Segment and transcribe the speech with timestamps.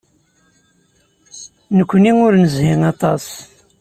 [1.77, 3.25] Nekkni ur nezhi aṭas.